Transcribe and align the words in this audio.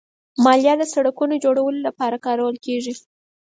مالیه 0.43 0.73
د 0.77 0.83
سړکونو 0.93 1.35
جوړولو 1.45 1.79
لپاره 1.87 2.17
کارول 2.25 2.55
کېږي. 2.65 2.93